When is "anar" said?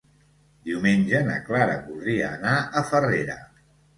2.39-2.57